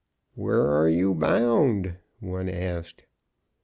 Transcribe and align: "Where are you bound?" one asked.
"Where 0.33 0.67
are 0.67 0.89
you 0.89 1.13
bound?" 1.13 1.97
one 2.21 2.49
asked. 2.49 3.03